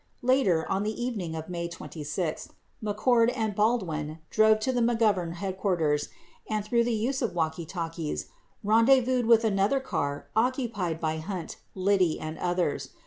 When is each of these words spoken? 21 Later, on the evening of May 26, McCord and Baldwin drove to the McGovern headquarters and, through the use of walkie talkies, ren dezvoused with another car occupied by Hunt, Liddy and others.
21 0.21 0.35
Later, 0.39 0.71
on 0.71 0.81
the 0.81 0.99
evening 1.03 1.35
of 1.35 1.47
May 1.47 1.67
26, 1.67 2.49
McCord 2.83 3.31
and 3.37 3.53
Baldwin 3.53 4.17
drove 4.31 4.59
to 4.61 4.71
the 4.71 4.81
McGovern 4.81 5.35
headquarters 5.35 6.09
and, 6.49 6.65
through 6.65 6.85
the 6.85 6.91
use 6.95 7.21
of 7.21 7.35
walkie 7.35 7.67
talkies, 7.67 8.25
ren 8.63 8.87
dezvoused 8.87 9.27
with 9.27 9.45
another 9.45 9.79
car 9.79 10.27
occupied 10.35 10.99
by 10.99 11.17
Hunt, 11.17 11.57
Liddy 11.75 12.19
and 12.19 12.39
others. 12.39 12.89